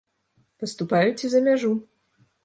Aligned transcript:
Паступаюць 0.61 1.25
і 1.29 1.31
за 1.33 1.41
мяжу. 1.49 1.69